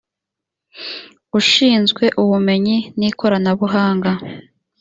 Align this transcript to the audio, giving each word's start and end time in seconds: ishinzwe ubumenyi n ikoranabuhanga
ishinzwe 1.39 2.05
ubumenyi 2.21 2.77
n 2.97 3.01
ikoranabuhanga 3.09 4.11